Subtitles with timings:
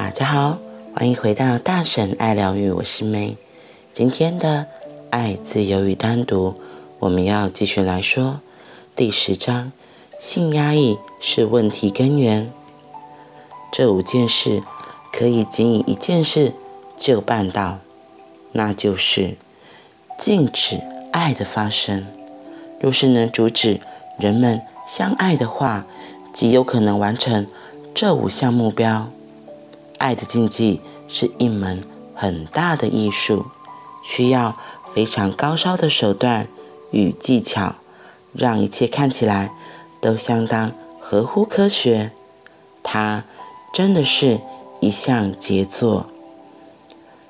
[0.00, 0.58] 大家好，
[0.94, 3.36] 欢迎回到大婶爱疗愈，我是梅。
[3.92, 4.66] 今天的
[5.10, 6.54] 爱、自由与单独，
[7.00, 8.38] 我们要继续来说
[8.94, 9.72] 第十章：
[10.20, 12.48] 性压抑是问题根源。
[13.72, 14.62] 这五件事
[15.12, 16.52] 可以仅以一件事
[16.96, 17.80] 就办到，
[18.52, 19.36] 那就是
[20.16, 22.06] 禁止爱的发生。
[22.80, 23.80] 若是能阻止
[24.16, 25.84] 人们相爱的话，
[26.32, 27.48] 极有可能完成
[27.92, 29.10] 这五项目标。
[29.98, 31.82] 爱的禁忌是一门
[32.14, 33.46] 很大的艺术，
[34.02, 34.56] 需要
[34.92, 36.48] 非常高超的手段
[36.90, 37.74] 与技巧，
[38.32, 39.52] 让一切看起来
[40.00, 42.12] 都相当合乎科学。
[42.82, 43.24] 它
[43.72, 44.40] 真的是
[44.80, 46.06] 一项杰作。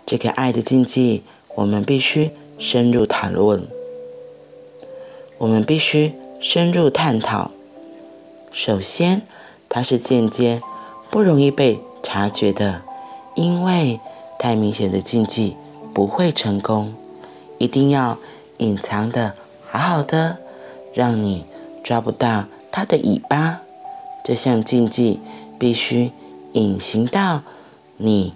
[0.07, 1.25] 这个爱的禁忌，
[1.57, 3.67] 我们必须深入讨论，
[5.39, 7.51] 我们必须深入探讨。
[8.51, 9.23] 首先，
[9.69, 10.63] 它是间接，
[11.11, 12.81] 不容易被察觉的，
[13.35, 14.01] 因为
[14.39, 15.59] 太明显的禁忌
[15.93, 16.95] 不会成功，
[17.59, 18.17] 一定要
[18.57, 19.35] 隐藏的
[19.71, 20.39] 好好的，
[20.95, 21.45] 让你
[21.85, 23.61] 抓不到它的尾巴。
[24.25, 25.21] 这项禁忌
[25.59, 26.11] 必须
[26.53, 27.43] 隐形到
[27.99, 28.33] 你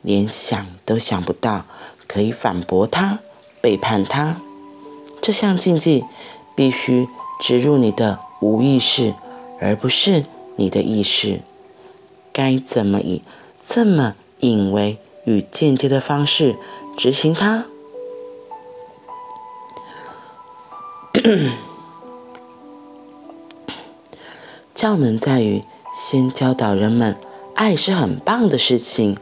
[0.00, 1.66] 连想都想不到，
[2.08, 3.18] 可以反驳它、
[3.60, 4.38] 背叛它。
[5.20, 6.02] 这项禁忌
[6.56, 7.06] 必须
[7.38, 9.12] 植入你的无意识，
[9.60, 10.24] 而不是
[10.56, 11.40] 你的意识。
[12.32, 13.22] 该怎么以
[13.66, 16.56] 这么隐微与间接的方式
[16.96, 17.66] 执行它？
[24.74, 25.62] 教门在于
[25.94, 27.16] 先教导人们，
[27.54, 29.16] 爱是很棒的事情，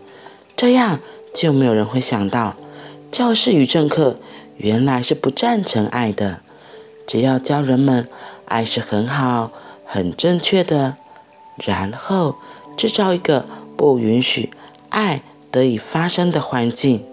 [0.57, 1.01] 这样
[1.35, 2.55] 就没有人会想到，
[3.11, 4.17] 教师与政客
[4.57, 6.41] 原来是不赞成爱的。
[7.07, 8.09] 只要教人们，
[8.47, 9.51] 爱是很好、
[9.85, 10.97] 很正确的，
[11.59, 12.37] 然后。
[12.81, 13.45] 制造一个
[13.77, 14.49] 不允许
[14.89, 17.05] 爱得以发生的环境，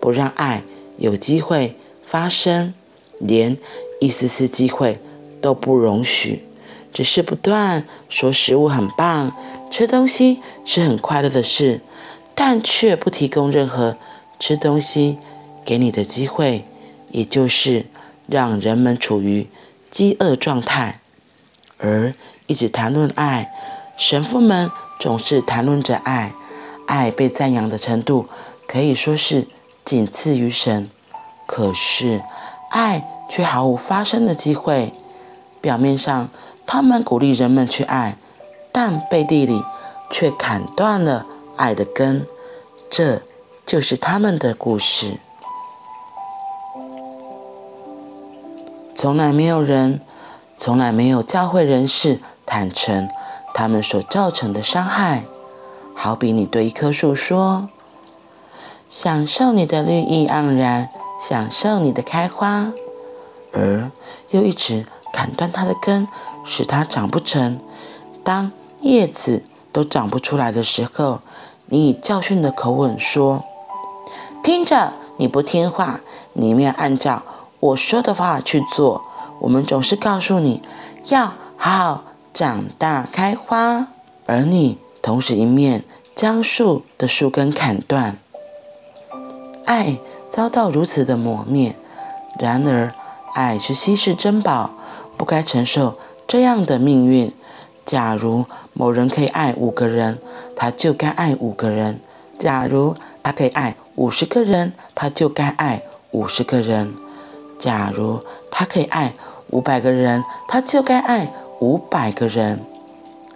[0.00, 0.64] 不让爱
[0.98, 2.74] 有机会发生，
[3.20, 3.56] 连
[4.00, 4.98] 一丝丝机会
[5.40, 6.42] 都不容许，
[6.92, 9.32] 只是不断说食物很棒，
[9.70, 11.82] 吃东西是很快乐的事，
[12.34, 13.96] 但却不提供任何
[14.40, 15.18] 吃东西
[15.64, 16.64] 给你的机会，
[17.12, 17.86] 也就是
[18.26, 19.46] 让人们处于
[19.88, 20.98] 饥饿状态，
[21.78, 22.12] 而
[22.48, 23.52] 一直谈论爱，
[23.96, 24.68] 神父们。
[25.02, 26.32] 总是谈论着爱，
[26.86, 28.28] 爱被赞扬的程度
[28.68, 29.48] 可以说是
[29.84, 30.88] 仅次于神，
[31.44, 32.22] 可是
[32.70, 34.94] 爱却毫无发生的机会。
[35.60, 36.28] 表面上
[36.68, 38.16] 他们鼓励人们去爱，
[38.70, 39.64] 但背地里
[40.08, 41.26] 却砍断了
[41.56, 42.24] 爱的根。
[42.88, 43.22] 这
[43.66, 45.18] 就是他们的故事。
[48.94, 50.00] 从来没有人，
[50.56, 53.08] 从来没有教会人士坦诚。
[53.54, 55.24] 他们所造成的伤害，
[55.94, 57.68] 好比你对一棵树说
[58.88, 60.88] ：“享受你的绿意盎然，
[61.20, 62.72] 享受你的开花”，
[63.52, 63.90] 而
[64.30, 66.08] 又一直砍断它的根，
[66.44, 67.60] 使它长不成。
[68.24, 71.20] 当叶子都长不出来的时候，
[71.66, 73.44] 你以教训的口吻说
[74.42, 76.00] ：“听着，你不听话，
[76.32, 77.22] 你没有按照
[77.60, 79.04] 我说的话去做。
[79.40, 80.62] 我们总是告诉你
[81.08, 83.88] 要好好。”长大开花，
[84.24, 85.84] 而你同时一面
[86.14, 88.16] 将树的树根砍断，
[89.66, 89.98] 爱
[90.30, 91.76] 遭到如此的磨灭。
[92.38, 92.94] 然而，
[93.34, 94.70] 爱是稀世珍宝，
[95.18, 97.30] 不该承受这样的命运。
[97.84, 100.18] 假如某人可以爱五个人，
[100.56, 101.96] 他就该爱五个人；
[102.38, 105.82] 假如他可以爱五十个人，他就该爱
[106.12, 106.94] 五十个人；
[107.58, 108.20] 假如
[108.50, 109.12] 他可以爱
[109.50, 111.30] 五百个人，他就该爱。
[111.62, 112.58] 五百个人，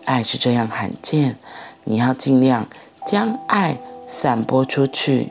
[0.04, 1.36] 爱是这样罕见，
[1.84, 2.66] 你要尽量
[3.06, 3.78] 将爱
[4.08, 5.30] 散播出去。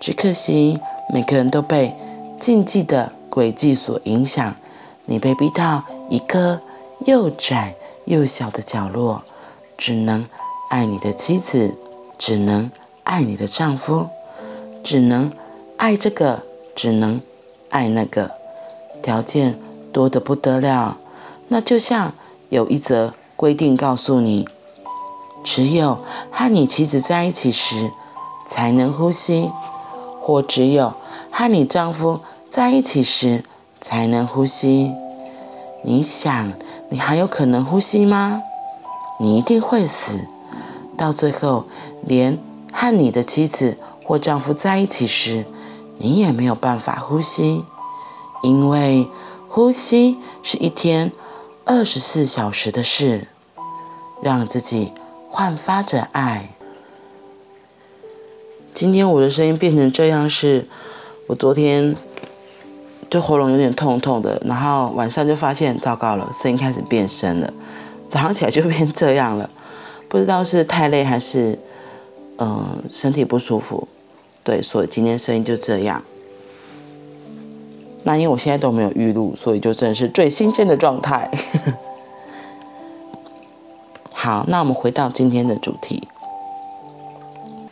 [0.00, 0.80] 只可惜
[1.12, 1.94] 每个人都被
[2.40, 4.56] 禁忌的轨迹所影响，
[5.04, 6.62] 你被逼到一个
[7.00, 7.74] 又窄
[8.06, 9.22] 又小的角落，
[9.76, 10.26] 只能
[10.70, 11.76] 爱你的妻子，
[12.16, 12.70] 只能
[13.02, 14.08] 爱你的丈夫，
[14.82, 15.30] 只能
[15.76, 16.40] 爱这个，
[16.74, 17.20] 只能
[17.68, 18.30] 爱那个，
[19.02, 19.58] 条件
[19.92, 20.96] 多得不得了。
[21.48, 22.12] 那就像
[22.48, 24.48] 有一则规定告诉你，
[25.42, 25.98] 只有
[26.30, 27.90] 和你妻子在一起时
[28.48, 29.50] 才能呼吸，
[30.20, 30.94] 或只有
[31.30, 33.42] 和你丈夫在一起时
[33.80, 34.92] 才能呼吸。
[35.82, 36.52] 你想，
[36.88, 38.42] 你还有可能呼吸吗？
[39.20, 40.26] 你一定会死。
[40.96, 41.66] 到最后，
[42.02, 42.38] 连
[42.72, 45.44] 和你的妻子或丈夫在一起时，
[45.98, 47.64] 你也没有办法呼吸，
[48.42, 49.08] 因为
[49.48, 51.12] 呼吸是一天。
[51.66, 53.26] 二十四小时的事，
[54.22, 54.92] 让自己
[55.30, 56.50] 焕发着爱。
[58.74, 60.66] 今天我的声音变成这样是，
[61.26, 61.96] 我昨天
[63.08, 67.50] 就喉咙有点痛痛的，然后晚上就发现糟糕了，声音开始变声了，
[68.08, 69.48] 早上起来就变这样了，
[70.06, 71.58] 不知道是太累还是
[72.36, 73.88] 嗯、身体不舒服，
[74.42, 76.02] 对，所以今天声音就这样。
[78.04, 81.30] 那因为我现在都没有预录，所以就真的是最新鲜的状态。
[84.14, 86.06] 好，那我们回到今天的主题。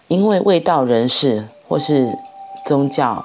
[0.09, 2.13] 因为卫道人士或是
[2.67, 3.25] 宗教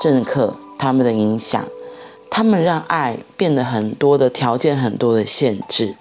[0.00, 1.64] 政客他们的影响，
[2.30, 5.96] 他们让爱变得很多的条件，很多的限制。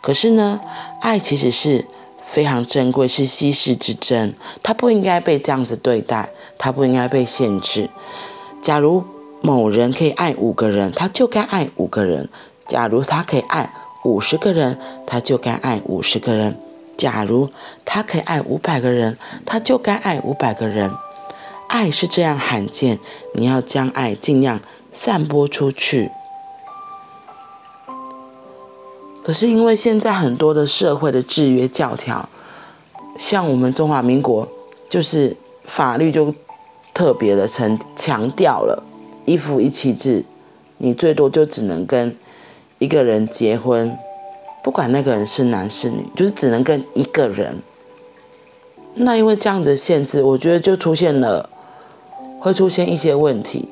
[0.00, 0.60] 可是呢，
[1.02, 1.84] 爱其实是
[2.24, 7.90] 非常珍贵，是稀世之珍，它不应该被这样子对待，它不应该被限制。
[8.62, 9.04] 假如
[9.40, 12.26] 某人可以爱五个人，他就该爱五个人；
[12.66, 13.72] 假如他可以爱
[14.04, 16.58] 五十个人，他就该爱五十个人。
[16.96, 17.48] 假如
[17.84, 19.16] 他可以爱五百个人，
[19.46, 20.92] 他就该爱五百个人。
[21.68, 22.98] 爱是这样罕见，
[23.34, 24.60] 你要将爱尽量
[24.92, 26.10] 散播出去。
[29.24, 32.28] 可是因为现在很多的社会的制约教条，
[33.16, 34.46] 像我们中华民国，
[34.90, 36.34] 就是法律就
[36.92, 38.82] 特别的强强调了
[39.30, 40.24] 一夫一妻制，
[40.78, 42.16] 你最多就只能跟
[42.80, 43.96] 一个人结婚。
[44.60, 47.58] 不管那个人是男是女，就是只能跟一个人。
[48.94, 51.48] 那因为这样子的限制，我觉得就出现了，
[52.40, 53.68] 会出现一些问题。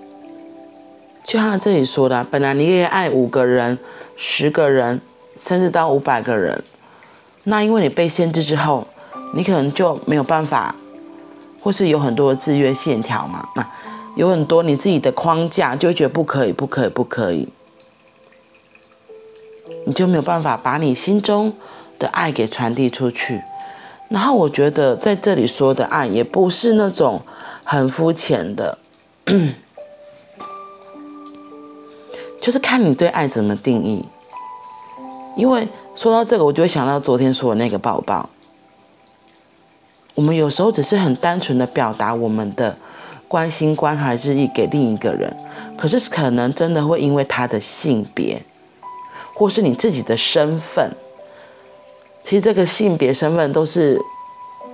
[1.25, 3.77] 就像这里说的，本来你可以爱五个人、
[4.17, 5.01] 十个人，
[5.39, 6.63] 甚至到五百个人。
[7.43, 8.87] 那因为你被限制之后，
[9.35, 10.75] 你可能就没有办法，
[11.61, 13.69] 或是有很多制约线条嘛，那
[14.19, 17.49] 有很多你自己的框架，就会觉得不可以，不可以，不可以。
[19.87, 21.53] 你就没有办法把你心中
[22.01, 23.41] 的爱给传递出去。
[24.09, 27.23] 然后我觉得在这里说的爱也不是那种
[27.63, 28.77] 很肤浅的，
[32.43, 34.05] 就是看你对爱怎么定义。
[35.37, 38.29] 因为说到这个，我就会想到昨天说的那个抱抱。
[40.17, 42.77] 我们有时候只是很单纯的表达我们的
[43.29, 45.37] 关心、关怀之意给另一个人，
[45.77, 48.43] 可是可能真的会因为他的性别。
[49.35, 50.91] 或是你自己的身份，
[52.25, 53.97] 其实这个性别身份都是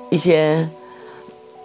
[0.08, 0.66] 一些，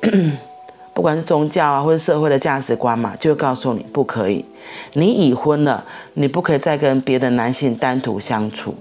[0.94, 4.44] 不管是宗教啊，或者社会的价值观嘛，就告诉你不可以。
[4.92, 5.86] 你已婚了，
[6.16, 8.76] 你不可以再跟别的男性单独相处。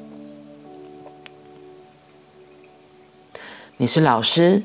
[3.76, 4.60] 你是老师，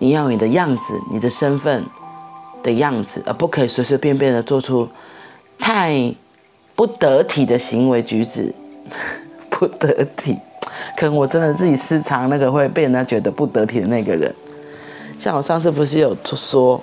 [0.00, 1.84] 你要你的样子，你的身份
[2.64, 4.88] 的样子，而不可以随随便便的做出
[5.58, 6.12] 太。
[6.76, 8.54] 不得体的行为举止，
[9.50, 10.34] 不得体，
[10.96, 14.34] 可能我真的自己私藏那个会被人家觉得不得体的那个人。
[15.18, 16.80] 像我上次不是有说，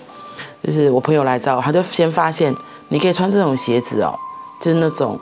[0.62, 2.56] 就是我朋友来找我，他就先发现
[2.90, 4.14] 你可以穿这种鞋子哦，
[4.62, 5.20] 就是那种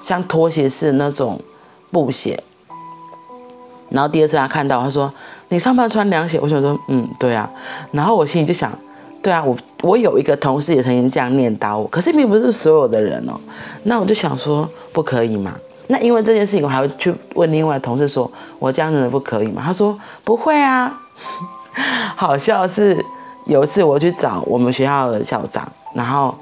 [0.00, 1.40] 像拖鞋似的那种
[1.92, 2.42] 布鞋。
[3.90, 5.14] 然后第二次他看到，他说
[5.48, 7.48] 你上班穿凉鞋，我想说嗯对啊，
[7.92, 8.70] 然后我心里就想。
[9.20, 13.32] 对啊，我我有一个同事也曾经这样念叨我，可是并不是所有的人哦。
[13.82, 15.52] 那我就想说，不可以嘛？
[15.88, 18.30] 那因为这件事情，我还会去问另外同事说，
[18.60, 19.60] 我这样真的不可以吗？
[19.64, 21.00] 他说不会啊。
[22.14, 22.96] 好笑是
[23.46, 26.32] 有一次我去找我们学校的校长，然后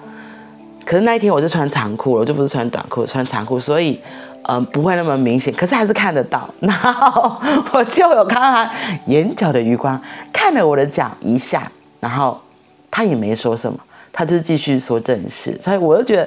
[0.84, 3.98] 可是那一天我就穿长裤了，我就不是穿短裤，穿长裤，所以、
[4.46, 6.48] 呃、不会那么明显，可是还是看得到。
[6.60, 7.36] 然后
[7.72, 8.70] 我就有看到他
[9.06, 10.00] 眼角的余光
[10.32, 12.40] 看了我的脚一下，然后。
[12.88, 13.78] 他也没说什么，
[14.10, 16.26] 他就继续说正事，所以我就觉得，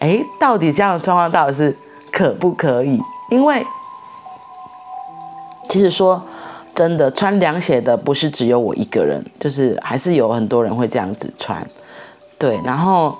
[0.00, 1.76] 哎，到底这样的状况到底是
[2.10, 3.00] 可不可以？
[3.30, 3.64] 因为
[5.68, 6.20] 其实说
[6.74, 11.64] 真的，穿凉鞋的不是只有我一个人，就是还是有很多人会这样子穿，
[12.36, 12.58] 对。
[12.64, 13.16] 然后，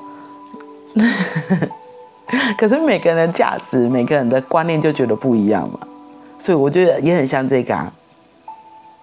[2.56, 5.78] 可是每个人的价值、每个人的观念就觉得不一样嘛，
[6.38, 7.92] 所以我觉得也很像这个啊，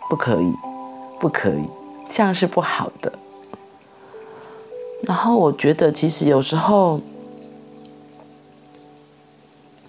[0.09, 0.53] 不可以，
[1.19, 1.67] 不可以，
[2.07, 3.11] 这样是不好的。
[5.01, 6.99] 然后我觉得，其实有时候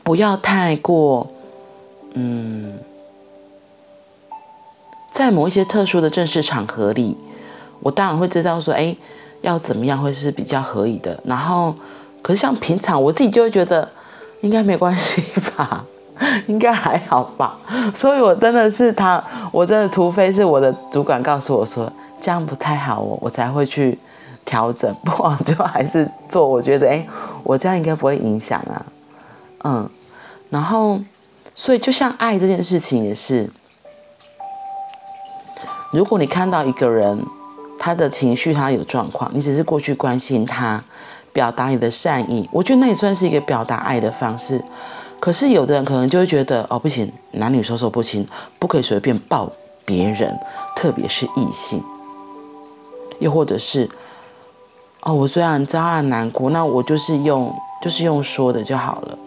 [0.02, 1.26] 不要太过，
[2.12, 2.78] 嗯，
[5.10, 7.16] 在某一些特殊的正式场合里，
[7.80, 8.94] 我当然会知道说，哎，
[9.40, 11.18] 要怎么样会是比较合理的。
[11.24, 11.74] 然后，
[12.26, 13.88] 可是像平常我自己就会觉得，
[14.40, 15.22] 应该没关系
[15.56, 15.84] 吧，
[16.48, 17.56] 应该还好吧。
[17.94, 21.88] 所以我真的是他，我真的除非是我的主管告诉我说
[22.20, 23.96] 这样不太好，我我才会去。
[24.48, 27.04] 调整不好就还是做，我觉得哎，
[27.42, 28.86] 我这样应该不会影响啊，
[29.64, 29.90] 嗯，
[30.50, 31.00] 然后
[31.52, 33.50] 所以就像爱这件事情也是，
[35.90, 37.20] 如果你看到一个人，
[37.76, 40.80] 他的情绪他有状况，你只是过去关心他，
[41.36, 44.58] 表达你的善意，我觉得那也算是一个表达爱的方式。
[45.20, 48.26] 可是有的人可能就会觉得，哦，不行，男女授受不亲，
[48.58, 49.46] 不可以随便抱
[49.84, 50.34] 别人，
[50.74, 51.82] 特别是异性。
[53.18, 53.86] 又或者是，
[55.02, 59.18] 哦，我虽然知道他难过，那我就是用就是用说的就好了。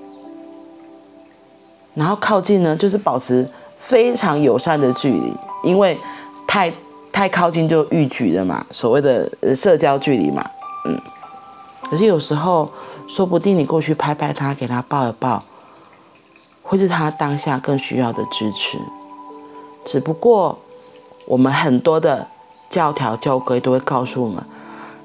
[1.93, 3.47] 然后靠近呢，就是保持
[3.77, 5.95] 非常友善的距离，因为
[6.47, 6.73] 太
[7.11, 10.43] 太靠近就逾矩了嘛，所谓的社交距离嘛，
[10.85, 10.99] 嗯。
[11.89, 12.69] 可是有时候，
[13.07, 15.43] 说不定你过去拍拍他，给他抱一抱，
[16.61, 18.77] 会是他当下更需要的支持。
[19.83, 20.59] 只不过，
[21.25, 22.27] 我们很多的
[22.69, 24.43] 教条教规都会告诉我们，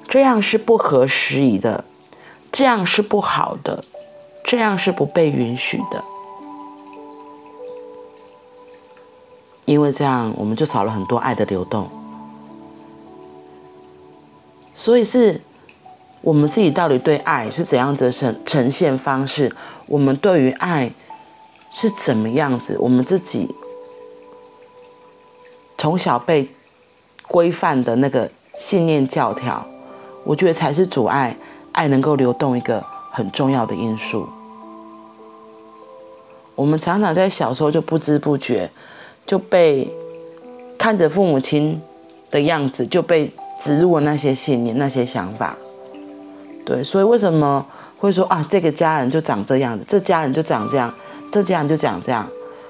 [0.07, 1.83] 这样是不合时宜的，
[2.51, 3.83] 这样是不好的，
[4.43, 6.03] 这样是不被允许的。
[9.65, 11.89] 因为这样，我们就少了很多爱的流动。
[14.75, 15.41] 所以是。
[16.25, 19.53] 我们自己到底对爱是怎样子的呈呈现方式？
[19.85, 20.91] 我们对于爱
[21.71, 22.75] 是怎么样子？
[22.79, 23.53] 我们自己
[25.77, 26.49] 从小被
[27.27, 28.27] 规范的那个
[28.57, 29.63] 信念教条，
[30.23, 31.37] 我觉得才是阻碍
[31.73, 34.27] 爱能够流动一个很重要的因素。
[36.55, 38.67] 我们常常在小时候就不知不觉
[39.27, 39.87] 就被
[40.75, 41.79] 看着父母亲
[42.31, 45.55] 的样子，就被植入了那些信念、那些想法。
[46.65, 47.63] 对，所以为什么
[47.99, 50.91] 会说啊，这个家人就长这样子，这家人就长这样，
[51.31, 52.27] 这家人就长这样？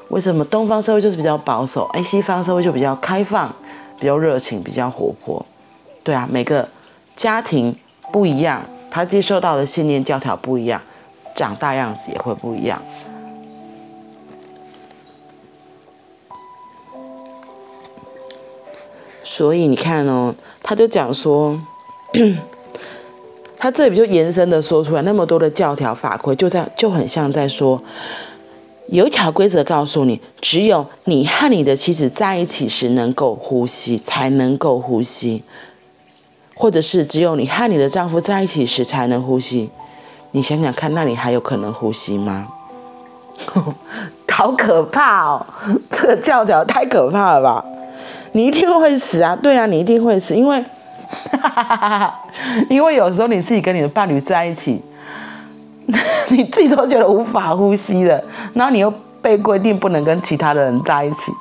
[0.10, 3.52] 为什么东方社会就是比较保守，哎，西方社会就比较开放，
[3.98, 5.44] 比较热情，比较活泼？
[6.04, 6.68] 对啊，每个
[7.16, 7.76] 家庭
[8.12, 8.62] 不一样，
[8.92, 10.82] 他接受到的信念教条不一样，
[11.34, 12.82] 长大样子也会不一样。
[19.24, 21.58] 所以你看哦，他就讲说。
[23.66, 27.82] 他这里就延伸的说出来，那么多的教条法规，就在就很像在说，
[28.90, 35.42] 有一条规则告诉你，只有你和你的妻子在一起时能够呼吸，才能够呼吸，
[36.54, 39.72] 或者是只有你和你的丈夫在一起时才能呼吸。
[40.30, 42.48] 你想想看，那你还有可能呼吸吗？
[44.30, 45.46] 好可怕哦！
[45.90, 47.66] 这个教条太可怕了吧？
[48.34, 49.36] 你一定会死啊！
[49.36, 50.64] 对啊，你一定会死，因为。
[52.70, 54.82] 因为有时候你自己跟你的伴侣在一起，
[56.30, 58.22] 你自己都觉得无法呼吸了，
[58.54, 61.32] 然后你又被规定不能跟其他的人在一起，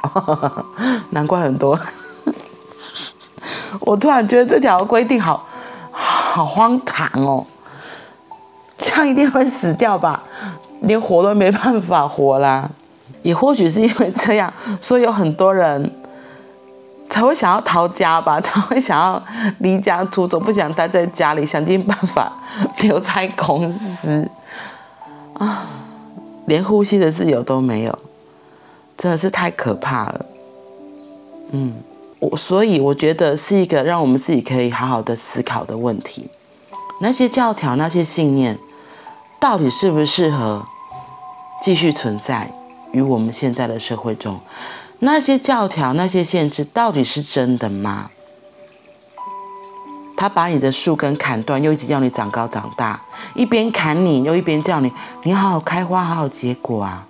[1.11, 1.79] 难怪很多。
[3.81, 5.47] 我突然觉得这条规定好
[5.91, 7.45] 好荒唐哦，
[8.79, 10.23] 这样一定会死掉吧？
[10.81, 12.71] 连活都没办法活啦。
[13.23, 15.91] 也或许是因为这样，所以有很多人。
[17.15, 19.23] 才会想要逃家吧， 才会想要
[19.61, 22.33] 离家出走，不想待在家里，想尽办法
[22.81, 24.29] 留在公司
[25.35, 25.65] 啊，
[26.47, 27.97] 连呼吸的自由都没有，
[28.99, 30.27] 真的是太可怕了。
[31.53, 31.75] 嗯，
[32.19, 36.29] 我所以我觉得是一个让我们自己可以好好的思考的问题。
[37.01, 38.59] 那些教条、那些信念，
[39.39, 40.67] 到底适不适合
[41.63, 42.53] 继续存在
[42.91, 44.41] 于我们现在的社会中？
[45.01, 48.11] 那些教条、那些限制，到底是真的吗？
[50.17, 53.03] 他把你的树根砍断，又一直要你长高长大，
[53.35, 54.91] 一边砍你，又一边叫你，
[55.25, 57.07] 你好好开花，好好结果啊！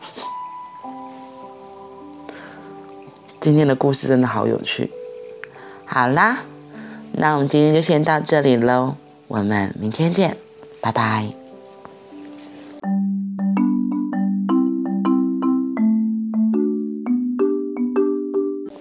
[3.40, 4.90] 今天的故事真的好有趣。
[5.86, 6.38] 好啦，
[7.12, 8.96] 那我们今天就先到这里喽，
[9.28, 10.36] 我们明天见，
[10.80, 11.45] 拜拜。